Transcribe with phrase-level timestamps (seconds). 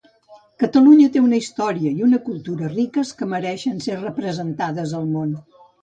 [0.61, 5.41] Catalunya té una història i una cultura riques que mereixen ser representades al món